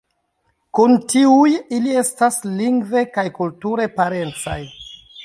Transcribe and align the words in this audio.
Kun 0.77 0.93
tiuj 1.11 1.51
ili 1.79 1.93
estas 2.03 2.39
lingve 2.61 3.05
kaj 3.19 3.27
kulture 3.37 3.87
parencaj. 4.01 4.57